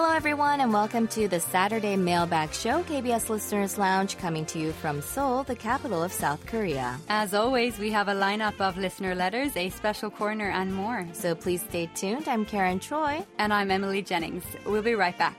[0.00, 4.70] Hello, everyone, and welcome to the Saturday Mailbag Show, KBS Listeners Lounge, coming to you
[4.70, 6.96] from Seoul, the capital of South Korea.
[7.08, 11.04] As always, we have a lineup of listener letters, a special corner, and more.
[11.14, 12.28] So please stay tuned.
[12.28, 13.26] I'm Karen Choi.
[13.38, 14.44] And I'm Emily Jennings.
[14.64, 15.36] We'll be right back.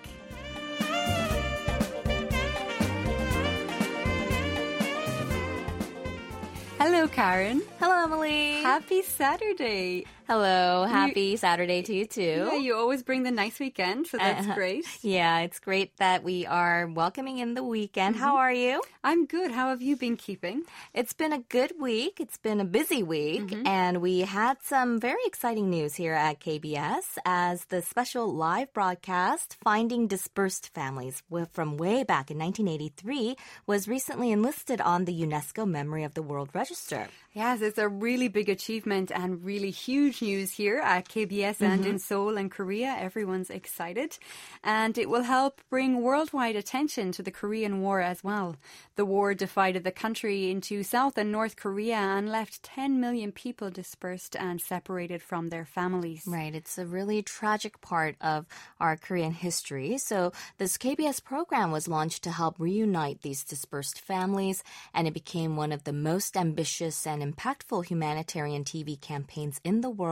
[6.78, 7.61] Hello, Karen.
[7.80, 8.61] Hello, Emily.
[8.61, 10.05] Happy Saturday.
[10.29, 10.86] Hello.
[10.86, 12.50] Happy you, Saturday to you too.
[12.51, 14.86] Yeah, you always bring the nice weekend, so that's uh, great.
[15.02, 18.14] Yeah, it's great that we are welcoming in the weekend.
[18.14, 18.24] Mm-hmm.
[18.24, 18.79] How are you?
[19.04, 19.50] I'm good.
[19.50, 20.65] How have you been keeping?
[20.93, 22.19] It's been a good week.
[22.19, 23.65] It's been a busy week, mm-hmm.
[23.65, 29.57] and we had some very exciting news here at KBS as the special live broadcast
[29.64, 36.03] Finding Dispersed Families from way back in 1983 was recently enlisted on the UNESCO Memory
[36.03, 37.08] of the World Register.
[37.33, 41.64] Yes, it's a really big achievement and really huge news here at KBS mm-hmm.
[41.64, 42.95] and in Seoul and Korea.
[43.00, 44.17] Everyone's excited.
[44.64, 48.56] And it will help bring worldwide attention to the Korean War as well.
[48.95, 53.70] The war divided the country into South and North Korea and left 10 million people
[53.70, 56.23] dispersed and separated from their families.
[56.28, 56.53] Right.
[56.53, 58.45] It's a really tragic part of
[58.80, 59.97] our Korean history.
[59.97, 65.56] So this KBS program was launched to help reunite these dispersed families, and it became
[65.56, 70.08] one of the most ambitious and impactful humanitarian TV campaigns in the world,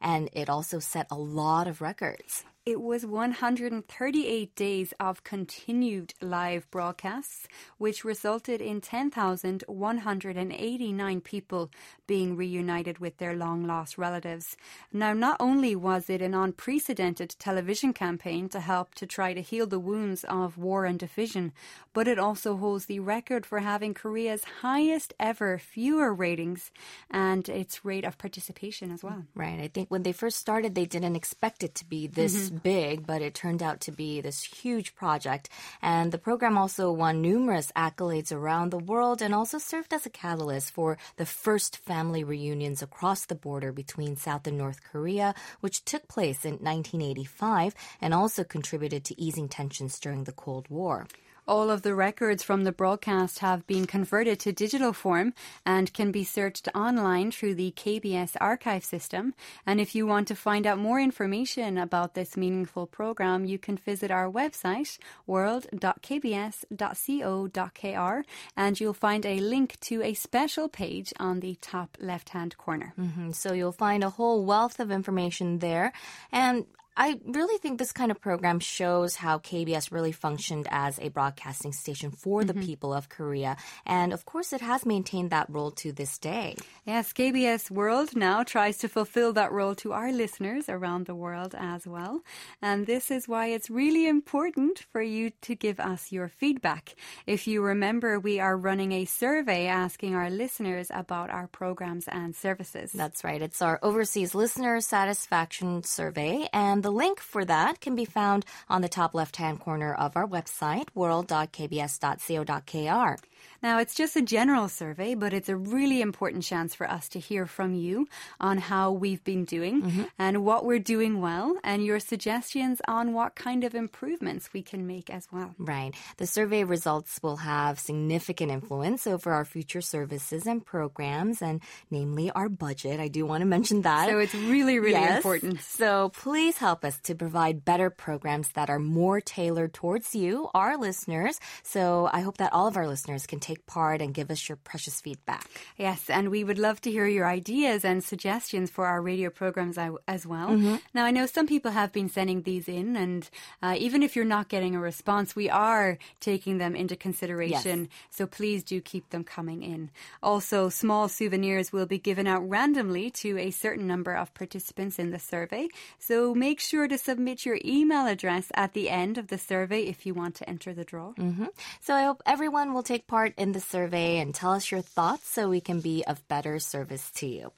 [0.00, 2.44] and it also set a lot of records.
[2.66, 11.70] It was 138 days of continued live broadcasts, which resulted in 10,189 people
[12.06, 14.56] being reunited with their long lost relatives.
[14.90, 19.66] Now, not only was it an unprecedented television campaign to help to try to heal
[19.66, 21.52] the wounds of war and division,
[21.92, 26.70] but it also holds the record for having Korea's highest ever viewer ratings
[27.10, 29.26] and its rate of participation as well.
[29.34, 29.60] Right.
[29.60, 32.46] I think when they first started, they didn't expect it to be this.
[32.46, 35.48] Mm-hmm big, but it turned out to be this huge project.
[35.82, 40.10] And the program also won numerous accolades around the world and also served as a
[40.10, 45.84] catalyst for the first family reunions across the border between South and North Korea, which
[45.84, 51.06] took place in 1985 and also contributed to easing tensions during the Cold War.
[51.46, 55.34] All of the records from the broadcast have been converted to digital form
[55.66, 59.34] and can be searched online through the KBS archive system.
[59.66, 63.76] And if you want to find out more information about this meaningful program, you can
[63.76, 68.22] visit our website, world.kbs.co.kr,
[68.56, 72.94] and you'll find a link to a special page on the top left hand corner.
[72.98, 73.32] Mm-hmm.
[73.32, 75.92] So you'll find a whole wealth of information there.
[76.32, 76.64] And
[76.96, 81.72] I really think this kind of program shows how KBS really functioned as a broadcasting
[81.72, 82.60] station for mm-hmm.
[82.60, 83.56] the people of Korea.
[83.84, 86.54] And of course, it has maintained that role to this day.
[86.86, 91.54] Yes, KBS World now tries to fulfill that role to our listeners around the world
[91.58, 92.22] as well.
[92.62, 96.94] And this is why it's really important for you to give us your feedback.
[97.26, 102.36] If you remember, we are running a survey asking our listeners about our programs and
[102.36, 102.92] services.
[102.92, 103.42] That's right.
[103.42, 106.48] It's our overseas listener satisfaction survey.
[106.52, 110.16] And the link for that can be found on the top left hand corner of
[110.16, 113.16] our website, world.kbs.co.kr.
[113.62, 117.18] Now, it's just a general survey, but it's a really important chance for us to
[117.18, 118.06] hear from you
[118.40, 120.02] on how we've been doing mm-hmm.
[120.18, 124.86] and what we're doing well and your suggestions on what kind of improvements we can
[124.86, 125.54] make as well.
[125.58, 125.94] Right.
[126.18, 131.60] The survey results will have significant influence over our future services and programs, and
[131.90, 133.00] namely our budget.
[133.00, 134.08] I do want to mention that.
[134.08, 135.16] So it's really, really yes.
[135.16, 135.60] important.
[135.62, 140.76] So please help us to provide better programs that are more tailored towards you, our
[140.76, 141.40] listeners.
[141.62, 144.48] So I hope that all of our listeners can take take part and give us
[144.48, 145.48] your precious feedback.
[145.76, 149.78] Yes, and we would love to hear your ideas and suggestions for our radio programs
[150.08, 150.48] as well.
[150.48, 150.76] Mm-hmm.
[150.92, 153.28] Now, I know some people have been sending these in, and
[153.62, 157.80] uh, even if you're not getting a response, we are taking them into consideration.
[157.82, 157.90] Yes.
[158.10, 159.90] So please do keep them coming in.
[160.22, 165.10] Also, small souvenirs will be given out randomly to a certain number of participants in
[165.10, 165.68] the survey.
[165.98, 170.06] So make sure to submit your email address at the end of the survey if
[170.06, 171.12] you want to enter the draw.
[171.14, 171.46] Mm-hmm.
[171.80, 175.28] So I hope everyone will take part in the survey and tell us your thoughts
[175.28, 177.52] so we can be of better service to you.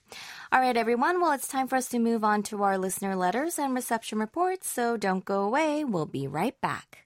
[0.53, 1.21] All right, everyone.
[1.21, 4.69] Well, it's time for us to move on to our listener letters and reception reports,
[4.69, 5.83] so don't go away.
[5.85, 7.06] We'll be right back.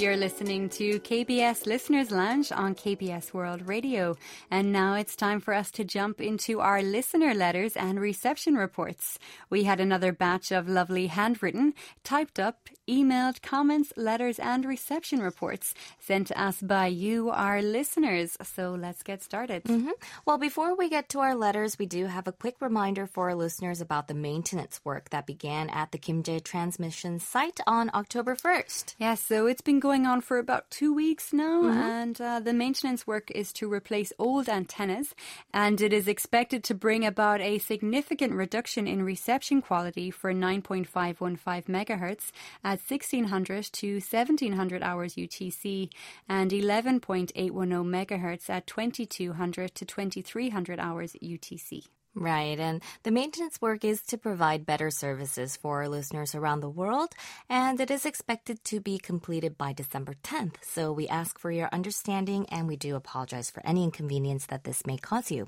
[0.00, 4.16] You're listening to KBS Listeners Lounge on KBS World Radio.
[4.50, 9.18] And now it's time for us to jump into our listener letters and reception reports.
[9.50, 15.74] We had another batch of lovely handwritten, typed up, emailed comments, letters, and reception reports
[15.98, 18.38] sent to us by you, our listeners.
[18.42, 19.64] So let's get started.
[19.64, 19.90] Mm-hmm.
[20.24, 23.36] Well, before we get to our letters, we do have a quick reminder for our
[23.36, 28.94] listeners about the maintenance work that began at the Kimje transmission site on October 1st.
[28.98, 31.78] Yes, so it's been going on for about two weeks now, Mm-hmm.
[31.78, 35.14] and uh, the maintenance work is to replace old antennas,
[35.52, 41.66] and it is expected to bring about a significant reduction in reception quality for 9.515
[41.66, 42.30] megahertz
[42.62, 45.90] at 1600 to 1700 hours UTC,
[46.28, 51.84] and 11.810 megahertz at 2200 to 2300 hours UTC.
[52.14, 56.68] Right, and the maintenance work is to provide better services for our listeners around the
[56.68, 57.14] world,
[57.48, 60.56] and it is expected to be completed by December 10th.
[60.62, 64.84] So we ask for your understanding and we do apologize for any inconvenience that this
[64.84, 65.46] may cause you.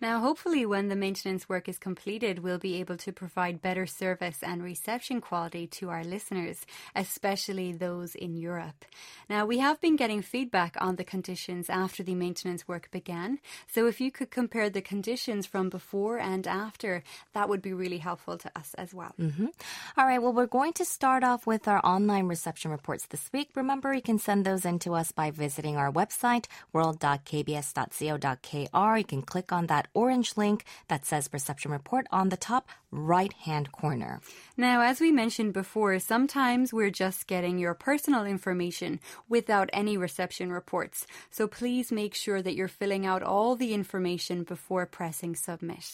[0.00, 4.38] Now, hopefully, when the maintenance work is completed, we'll be able to provide better service
[4.42, 8.84] and reception quality to our listeners, especially those in Europe.
[9.30, 13.38] Now, we have been getting feedback on the conditions after the maintenance work began.
[13.66, 17.02] So, if you could compare the conditions from before and after,
[17.32, 19.14] that would be really helpful to us as well.
[19.20, 19.46] Mm-hmm.
[19.96, 23.50] All right, well, we're going to start off with our online reception reports this week.
[23.54, 28.98] Remember, you can send those in to us by visiting our website, world.kbs.co.kr.
[28.98, 33.32] You can click on that orange link that says reception report on the top right
[33.32, 34.20] hand corner.
[34.56, 40.52] Now, as we mentioned before, sometimes we're just getting your personal information without any reception
[40.52, 41.06] reports.
[41.30, 45.93] So please make sure that you're filling out all the information before pressing submit.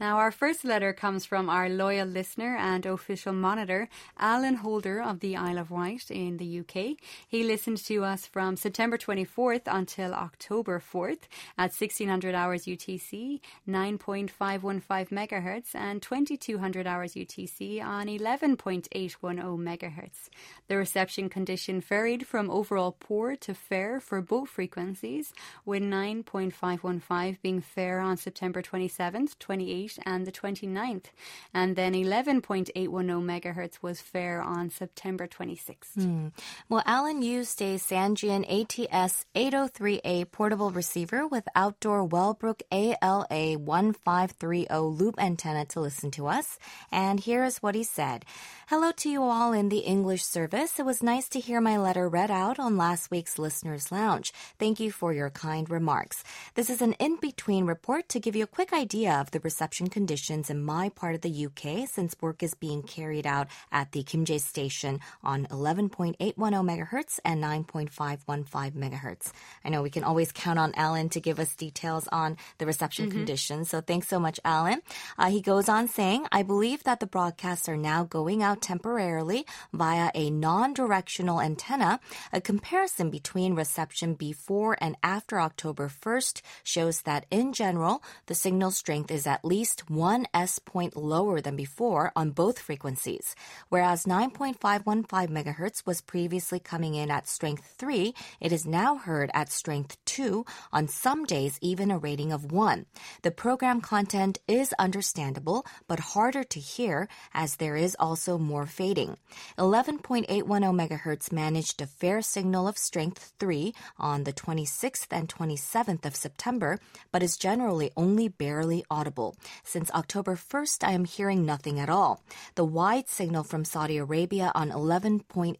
[0.00, 5.18] Now, our first letter comes from our loyal listener and official monitor, Alan Holder of
[5.18, 6.96] the Isle of Wight in the UK.
[7.26, 11.26] He listened to us from September 24th until October 4th
[11.58, 18.86] at 1600 hours UTC, 9.515 megahertz, and 2200 hours UTC on 11.810
[19.18, 20.28] megahertz.
[20.68, 25.32] The reception condition varied from overall poor to fair for both frequencies,
[25.64, 31.06] with 9.515 being fair on September 27th, 28th, and the 29th,
[31.54, 35.94] and then 11.810 megahertz was fair on September 26th.
[35.94, 36.28] Hmm.
[36.68, 45.14] Well, Alan used a Sangean ATS 803A portable receiver with outdoor Wellbrook ALA 1530 loop
[45.18, 46.58] antenna to listen to us.
[46.90, 48.24] And here is what he said.
[48.68, 50.78] Hello to you all in the English service.
[50.78, 54.32] It was nice to hear my letter read out on last week's Listener's Lounge.
[54.58, 56.22] Thank you for your kind remarks.
[56.54, 60.50] This is an in-between report to give you a quick idea of the reception conditions
[60.50, 64.40] in my part of the UK since work is being carried out at the Kimje
[64.40, 69.30] station on 11.810 megahertz and 9.515 megahertz.
[69.64, 73.10] I know we can always count on Alan to give us details on the reception
[73.10, 74.82] conditions, so thanks so much, Alan.
[75.16, 79.46] Uh, he goes on saying, I believe that the broadcasts are now going out temporarily
[79.72, 82.00] via a non-directional antenna.
[82.32, 88.70] A comparison between reception before and after October 1st shows that in general, the signal
[88.70, 93.34] strength is at least one S point lower than before on both frequencies.
[93.68, 99.52] Whereas 9.515 MHz was previously coming in at strength 3, it is now heard at
[99.52, 102.86] strength 2, on some days even a rating of 1.
[103.22, 109.16] The program content is understandable but harder to hear as there is also more fading.
[109.58, 116.16] 11.810 MHz managed a fair signal of strength 3 on the 26th and 27th of
[116.16, 116.78] September,
[117.12, 119.36] but is generally only barely audible.
[119.64, 122.22] Since October 1st, I am hearing nothing at all.
[122.54, 125.58] The wide signal from Saudi Arabia on 11.820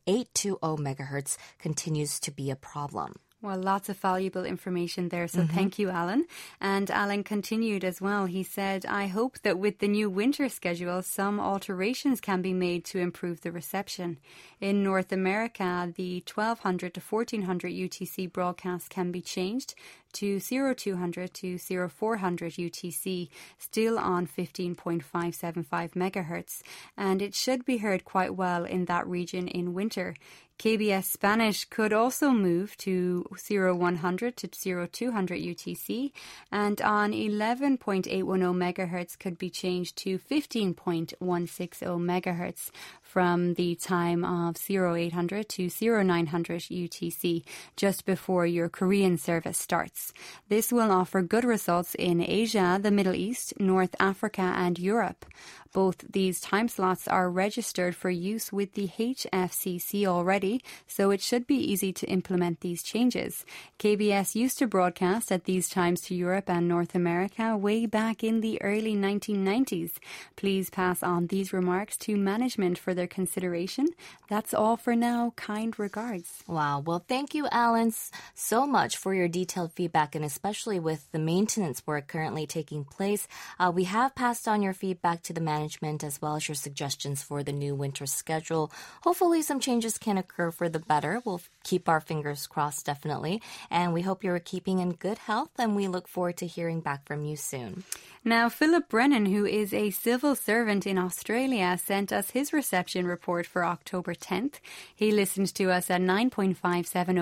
[0.79, 3.17] megahertz continues to be a problem.
[3.41, 5.29] Well, lots of valuable information there.
[5.29, 5.55] So mm-hmm.
[5.55, 6.27] thank you, Alan.
[6.61, 8.27] And Alan continued as well.
[8.27, 12.85] He said, I hope that with the new winter schedule, some alterations can be made
[12.87, 14.19] to improve the reception.
[14.61, 19.77] In North America, the 1200 to 1400 UTC broadcast can be changed
[20.15, 26.63] to 0200 to 0400 UTC, still on 15.575 megahertz,
[26.97, 30.15] and it should be heard quite well in that region in winter.
[30.59, 34.49] KBS Spanish could also move to 0100 to
[34.89, 36.11] 0200 UTC,
[36.51, 42.71] and on 11.810 megahertz could be changed to 15.160 megahertz
[43.09, 47.43] from the time of 0800 to 0900 UTC,
[47.75, 50.13] just before your Korean service starts.
[50.51, 55.25] This will offer good results in Asia, the Middle East, North Africa, and Europe.
[55.73, 61.47] Both these time slots are registered for use with the HFCC already, so it should
[61.47, 63.45] be easy to implement these changes.
[63.79, 68.41] KBS used to broadcast at these times to Europe and North America way back in
[68.41, 69.93] the early 1990s.
[70.37, 73.87] Please pass on these remarks to management for their consideration.
[74.29, 75.33] That's all for now.
[75.37, 76.43] Kind regards.
[76.47, 76.81] Wow.
[76.81, 77.95] Well, thank you, Alan,
[78.35, 83.27] so much for your detailed feedback, and especially with the maintenance work currently taking place.
[83.59, 86.55] Uh, we have passed on your feedback to the management management as well as your
[86.55, 88.71] suggestions for the new winter schedule.
[89.03, 91.21] Hopefully, some changes can occur for the better.
[91.25, 93.43] We'll keep our fingers crossed, definitely.
[93.71, 97.07] And we hope you're keeping in good health, and we look forward to hearing back
[97.07, 97.85] from you soon.
[98.25, 103.47] Now, Philip Brennan, who is a civil servant in Australia, sent us his reception report
[103.47, 104.55] for October 10th.
[104.95, 106.57] He listened to us at 9.570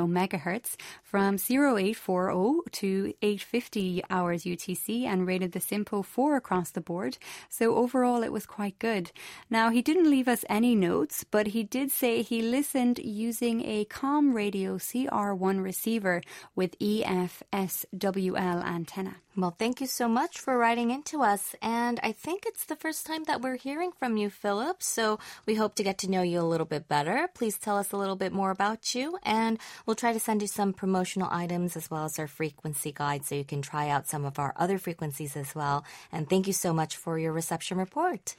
[0.08, 7.18] megahertz from 0840 to 850 hours UTC and rated the SINPO 4 across the board.
[7.48, 9.12] So overall, it was quite good.
[9.50, 13.84] Now, he didn't leave us any notes, but he did say he listened using a
[13.86, 16.22] CommRadio CR1 receiver
[16.54, 19.16] with EFSWL antenna.
[19.38, 21.54] Well, thank you so much for writing into us.
[21.60, 24.82] And I think it's the first time that we're hearing from you, Philip.
[24.82, 27.28] So we hope to get to know you a little bit better.
[27.34, 29.18] Please tell us a little bit more about you.
[29.22, 33.26] And we'll try to send you some promotional items as well as our frequency guide
[33.26, 35.84] so you can try out some of our other frequencies as well.
[36.10, 38.36] And thank you so much for your reception report.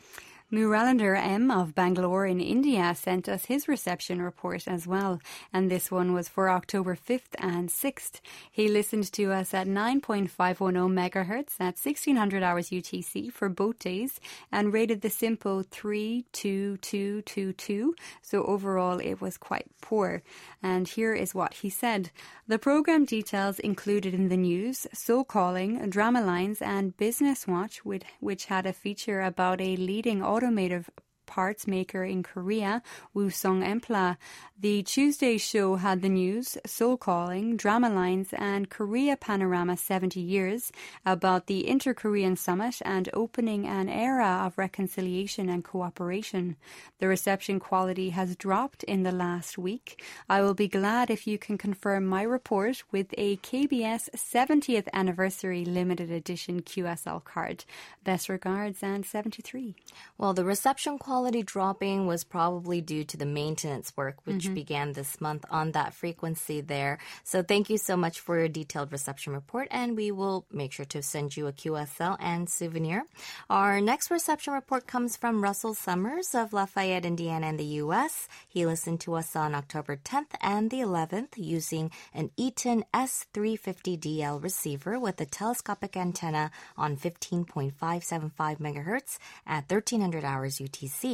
[0.50, 5.20] Muralidhar M of Bangalore in India sent us his reception report as well,
[5.52, 8.22] and this one was for October 5th and 6th.
[8.50, 14.72] He listened to us at 9.510 megahertz at 1600 hours UTC for both days and
[14.72, 20.24] rated the SINPO 32222, so overall it was quite poor.
[20.64, 22.10] And here is what he said.
[22.48, 28.46] The program details included in the news, Seoul Calling, Drama Lines, and Business Watch, which
[28.46, 30.90] had a feature about a leading automotive
[31.28, 32.82] parts maker in Korea,
[33.16, 34.18] Woosung Empla.
[34.60, 40.72] The Tuesday show had the news, Seoul Calling, Drama Lines, and Korea Panorama 70 Years
[41.06, 46.56] about the Inter Korean Summit and opening an era of reconciliation and cooperation.
[46.98, 50.04] The reception quality has dropped in the last week.
[50.28, 55.66] I will be glad if you can confirm my report with a KBS 70th Anniversary
[55.66, 57.66] Limited Edition QSL card.
[58.04, 59.76] Best regards and 73.
[60.18, 64.54] Well, the reception quality quality dropping was probably due to the maintenance work, which mm-hmm.
[64.54, 67.00] began this month on that frequency there.
[67.24, 70.86] So thank you so much for your detailed reception report, and we will make sure
[70.86, 73.02] to send you a QSL and souvenir.
[73.50, 78.28] Our next reception report comes from Russell Summers of Lafayette, Indiana, in the U.S.
[78.48, 85.00] He listened to us on October 10th and the 11th using an Eton S350DL receiver
[85.00, 91.07] with a telescopic antenna on 15.575 megahertz at 1300 hours UTC.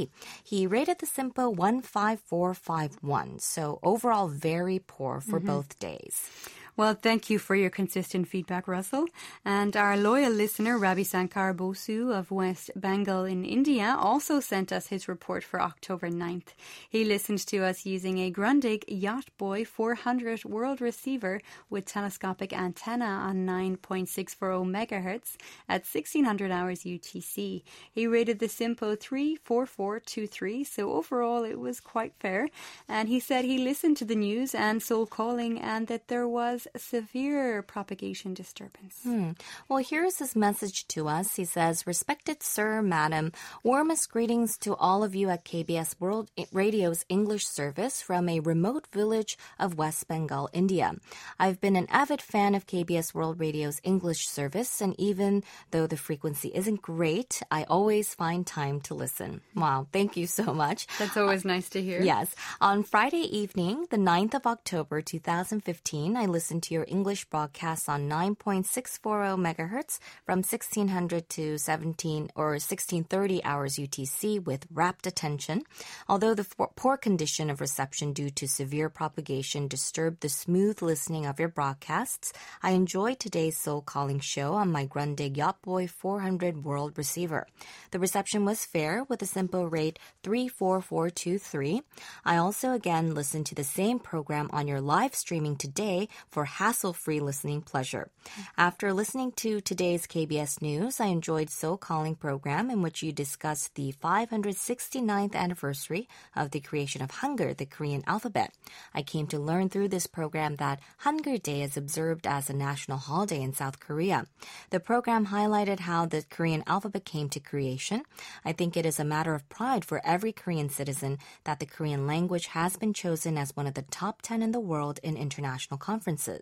[0.43, 5.47] He rated the SINPO 15451, so overall very poor for mm-hmm.
[5.47, 6.29] both days.
[6.75, 9.05] Well, thank you for your consistent feedback, Russell.
[9.45, 14.87] And our loyal listener, Ravi Sankar Bosu of West Bengal in India, also sent us
[14.87, 16.55] his report for October 9th.
[16.89, 23.05] He listened to us using a Grundig Yacht Boy 400 world receiver with telescopic antenna
[23.05, 25.35] on 9.640 megahertz
[25.69, 27.61] at 1600 hours UTC.
[27.91, 32.49] He rated the SINPO 34423, so overall it was quite fair.
[32.89, 36.62] And he said he listened to the news and Seoul Calling and that there was
[36.75, 38.99] severe propagation disturbance.
[39.03, 39.31] Hmm.
[39.69, 41.35] Well, here's his message to us.
[41.35, 43.31] He says, Respected Sir, Madam,
[43.63, 48.87] warmest greetings to all of you at KBS World Radio's English service from a remote
[48.91, 50.95] village of West Bengal, India.
[51.39, 55.97] I've been an avid fan of KBS World Radio's English service, and even though the
[55.97, 59.41] frequency isn't great, I always find time to listen.
[59.55, 60.87] Wow, thank you so much.
[60.99, 62.01] That's always nice to hear.
[62.01, 62.33] Yes.
[62.61, 67.89] On Friday evening, the 9th of October 2015, I listened listen to your English broadcasts
[67.89, 75.63] on 9.640 megahertz from 1600 to 17 or 1630 hours UTC with rapt attention.
[76.07, 76.45] Although the
[76.75, 82.31] poor condition of reception due to severe propagation disturbed the smooth listening of your broadcasts,
[82.61, 87.47] I enjoyed today's Seoul Calling show on my Grundig Yachtboy 400 World receiver.
[87.89, 91.81] The reception was fair with a simple rate 34423.
[92.23, 96.47] I also again listened to the same program on your live streaming today for for
[96.47, 98.09] hassle-free listening pleasure.
[98.57, 103.75] After listening to today's KBS News, I enjoyed Seoul Calling program in which you discussed
[103.75, 108.51] the 569th anniversary of the creation of Hangul, the Korean alphabet.
[108.93, 112.97] I came to learn through this program that Hangul Day is observed as a national
[112.97, 114.25] holiday in South Korea.
[114.69, 118.03] The program highlighted how the Korean alphabet came to creation.
[118.43, 122.05] I think it is a matter of pride for every Korean citizen that the Korean
[122.05, 125.77] language has been chosen as one of the top 10 in the world in international
[125.77, 126.32] conferences.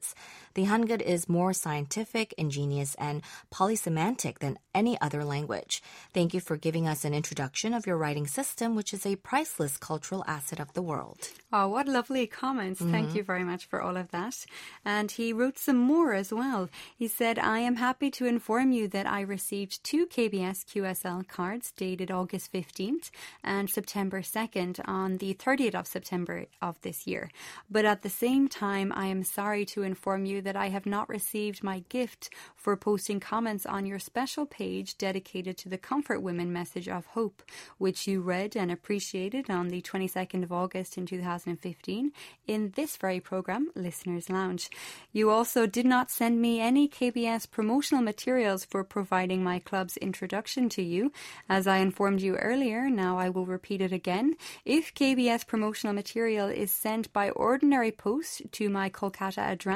[0.53, 3.21] The Hangul is more scientific, ingenious, and
[3.53, 5.81] polysemantic than any other language.
[6.13, 9.77] Thank you for giving us an introduction of your writing system, which is a priceless
[9.77, 11.29] cultural asset of the world.
[11.53, 12.81] Oh, what lovely comments.
[12.81, 12.91] Mm-hmm.
[12.91, 14.45] Thank you very much for all of that.
[14.83, 16.69] And he wrote some more as well.
[16.98, 21.71] He said, I am happy to inform you that I received two KBS QSL cards
[21.75, 23.10] dated August 15th
[23.43, 27.29] and September 2nd on the 30th of September of this year.
[27.69, 31.10] But at the same time, I am sorry to inform you that I have not
[31.10, 36.54] received my gift for posting comments on your special page dedicated to the Comfort Women
[36.54, 37.44] message of hope,
[37.78, 42.12] which you read and appreciated on the 22nd of August in 2015
[42.48, 44.70] in this very program, Listeners Lounge.
[45.12, 50.70] You also did not send me any KBS promotional materials for providing my club's introduction
[50.70, 51.12] to you.
[51.50, 54.36] As I informed you earlier, now I will repeat it again.
[54.66, 59.71] If KBS promotional material is sent by ordinary post to my Kolkata address,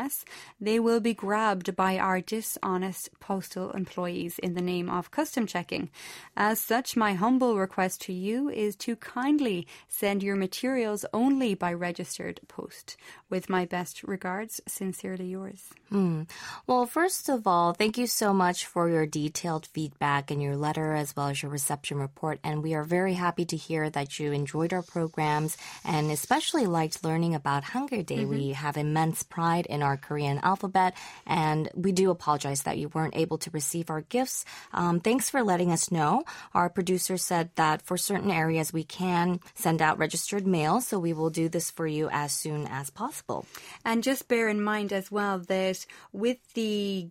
[0.60, 5.90] they will be grabbed by our dishonest postal employees in the name of custom checking.
[6.36, 11.74] As such, my humble request to you is to kindly send your materials only by
[11.74, 12.98] registered post.
[13.30, 15.64] With my best regards, sincerely yours.
[15.92, 16.30] Mm.
[16.68, 20.94] Well, first of all, thank you so much for your detailed feedback in your letter
[20.94, 22.40] as well as your reception report.
[22.44, 27.04] And we are very happy to hear that you enjoyed our programs and especially liked
[27.04, 28.18] learning about Hangul Day.
[28.18, 28.30] Mm-hmm.
[28.30, 30.96] We have immense pride in our Korean alphabet,
[31.28, 34.46] and we do apologize that you weren't able to receive our gifts.
[34.74, 36.24] Um, thanks for letting us know.
[36.54, 41.14] Our producer said that for certain areas we can send out registered mail, so we
[41.14, 43.46] will do this for you as soon as possible.
[43.84, 47.10] And just bear in mind as well that with the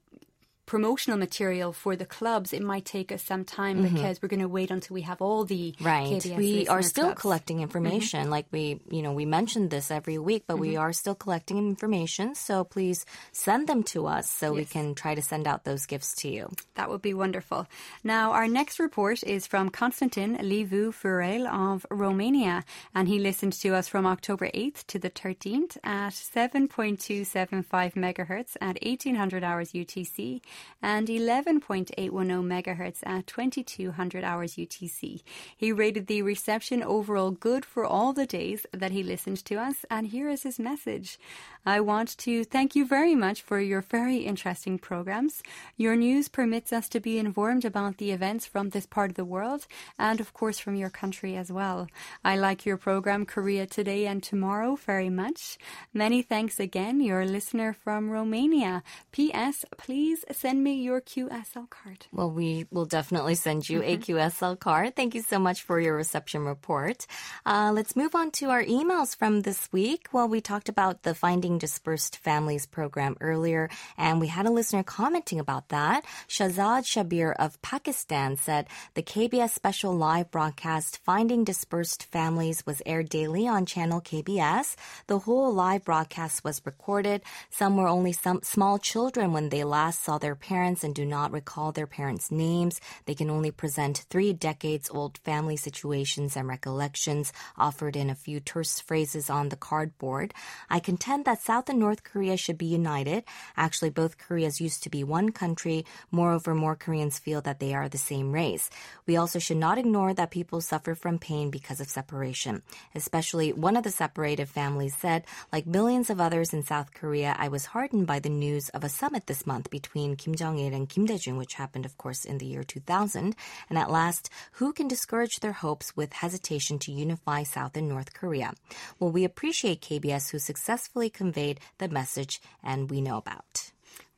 [0.67, 3.95] promotional material for the clubs, it might take us some time mm-hmm.
[3.95, 6.13] because we're going to wait until we have all the right.
[6.13, 7.21] KBS we are still clubs.
[7.21, 7.65] collecting mm-hmm.
[7.65, 8.23] information.
[8.23, 8.31] Mm-hmm.
[8.31, 10.63] Like we, you know, we mentioned this every week, but mm-hmm.
[10.63, 12.35] we are still collecting information.
[12.35, 14.57] So please send them to us so yes.
[14.57, 16.51] we can try to send out those gifts to you.
[16.75, 17.67] That would be wonderful.
[18.03, 23.75] Now, our next report is from Constantin Liviu Furel of Romania, and he listened to
[23.75, 30.41] us from October 8th to the 13th at 7.275 megahertz at 1800 hours UTC
[30.83, 35.23] and 11.810 megahertz at 2200 hours UTC.
[35.57, 39.85] He rated the reception overall good for all the days that he listened to us,
[39.91, 41.19] and here is his message.
[41.67, 45.43] I want to thank you very much for your very interesting programs.
[45.77, 49.25] Your news permits us to be informed about the events from this part of the
[49.25, 49.67] world
[49.99, 51.89] and, of course, from your country as well.
[52.23, 55.57] I like your program Korea Today and Tomorrow very much.
[55.95, 58.83] Many thanks again, your listener from Romania.
[59.13, 59.65] P.S.
[59.79, 62.05] Please send me your QSL card.
[62.13, 63.95] Well, we will definitely send you mm-hmm.
[63.95, 64.95] a QSL card.
[64.95, 67.07] Thank you so much for your reception report.
[67.47, 70.09] Uh, let's move on to our emails from this week.
[70.13, 74.83] Well, we talked about the Finding Dispersed Families program earlier, and we had a listener
[74.83, 76.05] commenting about that.
[76.29, 83.09] Shazad Shabir of Pakistan said the KBS special live broadcast Finding Dispersed Families was aired
[83.09, 84.77] daily on channel KBS.
[85.07, 87.23] The whole live broadcast was recorded.
[87.49, 91.33] Some were only some small children when they last saw their parents and do not
[91.33, 92.81] recall their parents' names.
[93.07, 98.41] They can only present three decades old family situations and recollections offered in a few
[98.41, 100.35] terse phrases on the cardboard.
[100.71, 103.25] I contend that South and North Korea should be united.
[103.57, 105.85] Actually, both Koreas used to be one country.
[106.11, 108.71] Moreover, more Koreans feel that they are the same race.
[109.07, 112.63] We also should not ignore that people suffer from pain because of separation.
[112.95, 117.49] Especially one of the separated families said, like millions of others in South Korea, I
[117.49, 121.05] was heartened by the news of a summit this month between Kim Jong-il and Kim
[121.05, 123.37] Dae-jung, which happened, of course, in the year 2000.
[123.69, 128.15] And at last, who can discourage their hopes with hesitation to unify South and North
[128.15, 128.55] Korea?
[128.99, 133.74] Well, we appreciate KBS who successfully conveyed the message and we know about.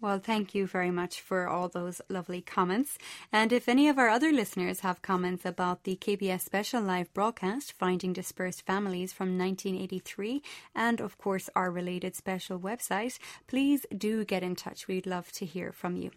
[0.06, 2.96] Well, thank you very much for all those lovely comments.
[3.32, 7.72] And if any of our other listeners have comments about the KBS special live broadcast,
[7.72, 10.42] Finding Dispersed Families from 1983,
[10.76, 14.86] and of course our related special website, please do get in touch.
[14.86, 16.12] We'd love to hear from you.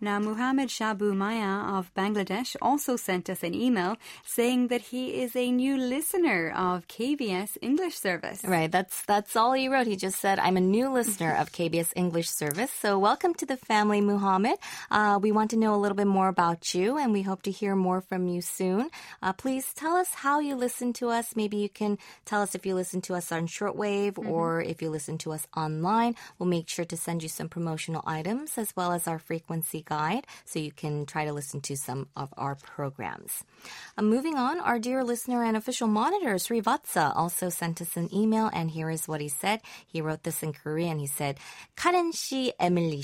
[0.00, 5.34] Now, Muhammad Shabu Maya of Bangladesh also sent us an email saying that he is
[5.34, 8.44] a new listener of KBS English service.
[8.44, 9.86] Right, that's that's all he wrote.
[9.86, 13.56] He just said, "I'm a new listener of KBS English service." So, welcome to the
[13.56, 14.56] family, Muhammad.
[14.90, 17.50] Uh, we want to know a little bit more about you, and we hope to
[17.50, 18.90] hear more from you soon.
[19.22, 21.36] Uh, please tell us how you listen to us.
[21.36, 24.30] Maybe you can tell us if you listen to us on shortwave mm-hmm.
[24.30, 26.14] or if you listen to us online.
[26.38, 30.26] We'll make sure to send you some promotional items as well as our frequency guide
[30.44, 33.44] so you can try to listen to some of our programs.
[33.96, 38.50] Uh, moving on, our dear listener and official monitor, Srivatsa, also sent us an email,
[38.52, 39.60] and here is what he said.
[39.86, 40.98] He wrote this in Korean.
[40.98, 41.38] He said,
[41.76, 43.02] Karen shi, Emily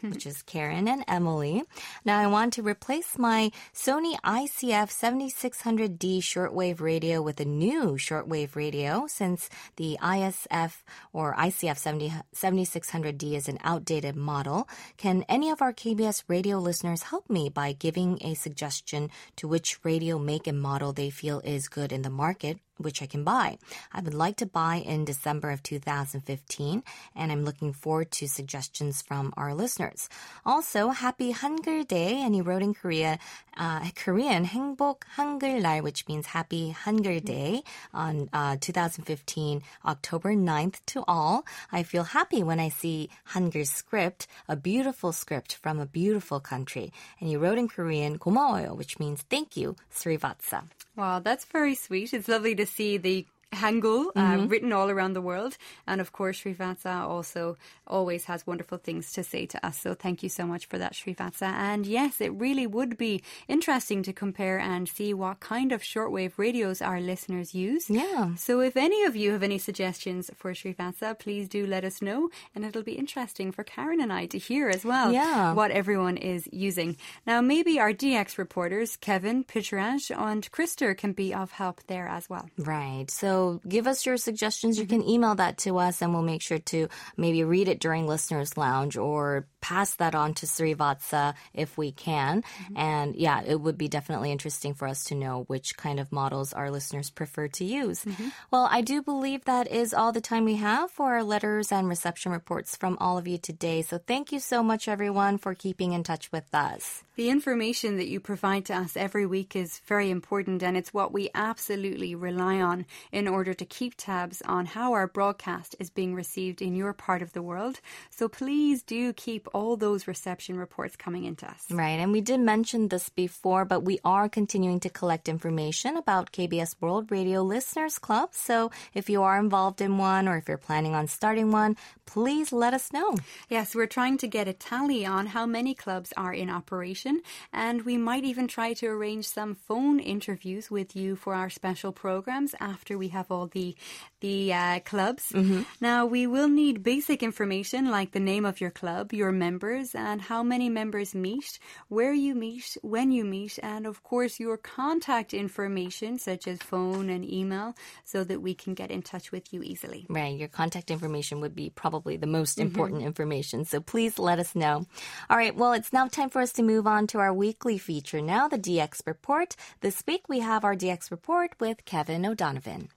[0.00, 1.64] which is Karen and Emily.
[2.04, 8.54] Now I want to replace my Sony ICF 7600D shortwave radio with a new shortwave
[8.54, 10.82] radio since the ISF
[11.12, 14.68] or ICF 70, 7600D is an outdated model.
[14.96, 19.84] Can any of our KBS radio listeners help me by giving a suggestion to which
[19.84, 23.57] radio make and model they feel is good in the market which I can buy.
[23.93, 26.83] I would like to buy in December of 2015,
[27.15, 30.09] and I'm looking forward to suggestions from our listeners.
[30.45, 33.17] Also, happy Hangul Day, and he wrote in Korea,
[33.57, 37.63] uh, Korean 행복 한글날, which means happy Hangul Day
[37.93, 41.45] on uh, 2015, October 9th to all.
[41.71, 46.91] I feel happy when I see Hangul script, a beautiful script from a beautiful country.
[47.19, 50.63] And he wrote in Korean, 고마워요, which means thank you, Srivatsa.
[51.00, 52.12] Wow, that's very sweet.
[52.12, 54.46] It's lovely to see the Hangul uh, mm-hmm.
[54.46, 55.56] written all around the world.
[55.86, 59.80] And of course, Srivatsa also always has wonderful things to say to us.
[59.80, 61.42] So thank you so much for that, Srivatsa.
[61.42, 66.32] And yes, it really would be interesting to compare and see what kind of shortwave
[66.36, 67.90] radios our listeners use.
[67.90, 68.34] Yeah.
[68.36, 72.30] So if any of you have any suggestions for Srivatsa, please do let us know.
[72.54, 75.54] And it'll be interesting for Karen and I to hear as well yeah.
[75.54, 76.96] what everyone is using.
[77.26, 82.30] Now, maybe our DX reporters, Kevin, Pitraj, and Krister can be of help there as
[82.30, 82.48] well.
[82.56, 83.10] Right.
[83.10, 84.78] So give us your suggestions.
[84.78, 88.06] You can email that to us and we'll make sure to maybe read it during
[88.06, 92.42] Listeners Lounge or pass that on to Srivatsa if we can.
[92.42, 92.76] Mm-hmm.
[92.76, 96.52] And yeah, it would be definitely interesting for us to know which kind of models
[96.52, 98.04] our listeners prefer to use.
[98.04, 98.28] Mm-hmm.
[98.50, 101.88] Well, I do believe that is all the time we have for our letters and
[101.88, 103.82] reception reports from all of you today.
[103.82, 107.04] So thank you so much, everyone, for keeping in touch with us.
[107.16, 111.12] The information that you provide to us every week is very important, and it's what
[111.12, 116.14] we absolutely rely on in order to keep tabs on how our broadcast is being
[116.14, 117.80] received in your part of the world.
[118.10, 121.64] So please do keep all those reception reports coming into us.
[121.70, 126.32] Right, and we did mention this before, but we are continuing to collect information about
[126.32, 128.30] KBS World Radio Listeners Club.
[128.32, 132.52] So if you are involved in one or if you're planning on starting one, please
[132.52, 133.16] let us know.
[133.48, 137.82] Yes, we're trying to get a tally on how many clubs are in operation and
[137.82, 142.54] we might even try to arrange some phone interviews with you for our special programs
[142.60, 143.76] after we have all the
[144.20, 145.32] the uh, clubs.
[145.32, 145.62] Mm-hmm.
[145.80, 150.20] Now, we will need basic information like the name of your club, your members, and
[150.20, 155.32] how many members meet, where you meet, when you meet, and of course, your contact
[155.32, 159.62] information, such as phone and email, so that we can get in touch with you
[159.62, 160.06] easily.
[160.08, 160.36] Right.
[160.36, 162.68] Your contact information would be probably the most mm-hmm.
[162.68, 163.64] important information.
[163.64, 164.86] So please let us know.
[165.28, 165.56] All right.
[165.56, 168.58] Well, it's now time for us to move on to our weekly feature now, the
[168.58, 169.56] DX Report.
[169.80, 172.88] This week, we have our DX Report with Kevin O'Donovan.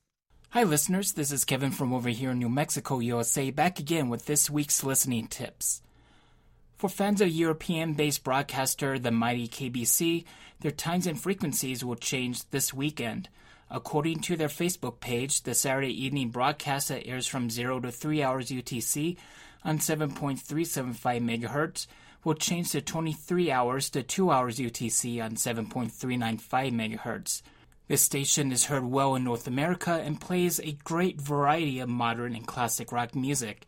[0.54, 1.14] Hi, listeners.
[1.14, 4.84] This is Kevin from over here in New Mexico, USA, back again with this week's
[4.84, 5.82] listening tips.
[6.78, 10.26] For fans of European based broadcaster the mighty KBC,
[10.60, 13.30] their times and frequencies will change this weekend.
[13.72, 18.22] According to their Facebook page, the Saturday evening broadcast that airs from 0 to 3
[18.22, 19.18] hours UTC
[19.64, 21.88] on 7.375 MHz
[22.24, 27.42] will change to 23 hours to 2 hours UTC on 7.395 MHz.
[27.90, 32.34] This station is heard well in North America and plays a great variety of modern
[32.34, 33.66] and classic rock music.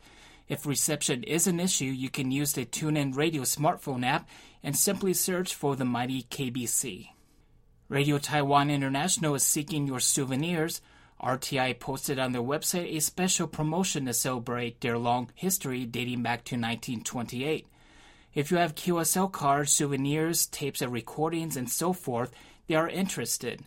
[0.48, 4.26] If reception is an issue, you can use the TuneIn Radio smartphone app
[4.62, 7.08] and simply search for the mighty KBC.
[7.90, 10.80] Radio Taiwan International is seeking your souvenirs.
[11.22, 16.42] RTI posted on their website a special promotion to celebrate their long history dating back
[16.44, 17.66] to 1928.
[18.34, 22.32] If you have QSL cards, souvenirs, tapes of recordings, and so forth,
[22.66, 23.62] they are interested.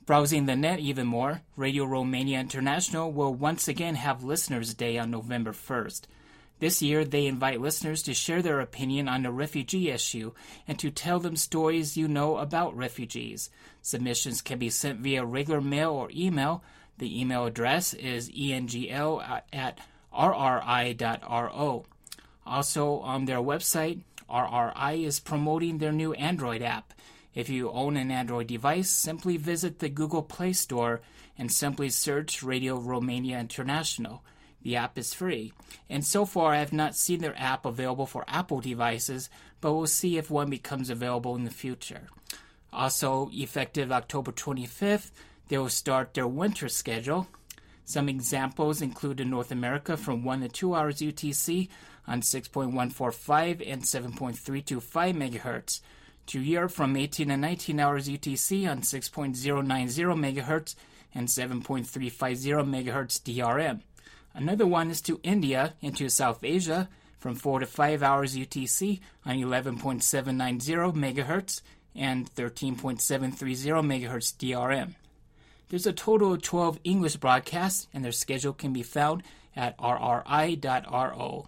[0.05, 5.09] Browsing the net even more, Radio Romania International will once again have Listeners' Day on
[5.09, 6.03] November 1st.
[6.63, 10.31] This year, they invite listeners to share their opinion on the refugee issue
[10.65, 13.49] and to tell them stories you know about refugees.
[13.81, 16.63] Submissions can be sent via regular mail or email.
[16.99, 19.77] The email address is engl at
[20.17, 21.85] rri.ro.
[22.45, 23.99] Also, on their website,
[24.29, 26.93] RRI is promoting their new Android app.
[27.35, 31.01] If you own an Android device, simply visit the Google Play Store
[31.37, 34.23] and simply search Radio Romania International.
[34.63, 35.53] The app is free.
[35.89, 39.29] And so far, I have not seen their app available for Apple devices,
[39.61, 42.07] but we'll see if one becomes available in the future.
[42.71, 45.11] Also, effective October 25th,
[45.49, 47.27] they will start their winter schedule.
[47.85, 51.67] Some examples include in North America from 1 to 2 hours UTC
[52.07, 54.81] on 6.145 and 7.325
[55.41, 55.81] MHz,
[56.25, 60.75] to Europe from 18 to 19 hours UTC on 6.090 MHz
[61.13, 63.81] and 7.350 MHz DRM.
[64.33, 68.99] Another one is to India and to South Asia from 4 to 5 hours UTC
[69.25, 71.61] on 11.790 MHz
[71.95, 74.95] and 13.730 MHz DRM.
[75.69, 79.23] There's a total of 12 English broadcasts, and their schedule can be found
[79.55, 81.47] at rri.ro.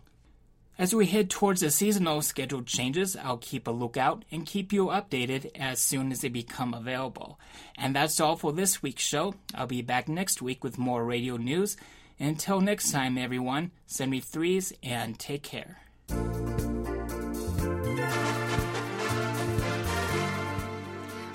[0.78, 4.88] As we head towards the seasonal scheduled changes, I'll keep a lookout and keep you
[4.88, 7.40] updated as soon as they become available.
[7.78, 9.36] And that's all for this week's show.
[9.54, 11.78] I'll be back next week with more radio news
[12.20, 15.80] until next time, everyone, send me threes and take care.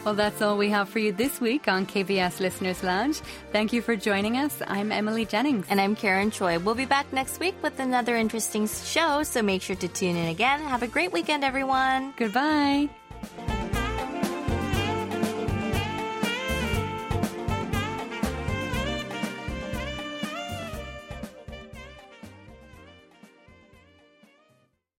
[0.04, 3.20] Well, that's all we have for you this week on KBS Listeners Lounge.
[3.52, 4.62] Thank you for joining us.
[4.66, 5.66] I'm Emily Jennings.
[5.68, 6.58] And I'm Karen Choi.
[6.58, 10.28] We'll be back next week with another interesting show, so make sure to tune in
[10.28, 10.60] again.
[10.60, 12.14] Have a great weekend, everyone.
[12.16, 12.88] Goodbye.